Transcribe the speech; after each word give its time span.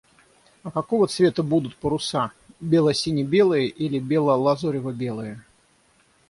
А 0.63 0.71
какого 0.71 1.05
цвета 1.07 1.43
будут 1.43 1.75
паруса? 1.75 2.31
Бело-сине-белые 2.59 3.67
или 3.67 3.99
бело-лазорево-белые? 3.99 5.43